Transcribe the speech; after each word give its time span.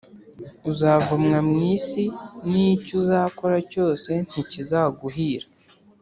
uzavumwa 0.71 1.37
mu 1.47 1.57
isi 1.75 2.03
nicyo 2.49 2.93
uzakora 3.01 3.57
cyose 3.71 4.09
ntikizaguhira 4.27 5.47